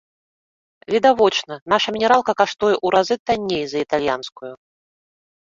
Відавочна, 0.93 1.53
наша 1.73 1.89
мінералка 1.97 2.31
каштуе 2.41 2.73
ў 2.73 2.87
разы 2.97 3.15
танней 3.29 3.63
за 3.75 3.87
італьянскую. 3.87 4.53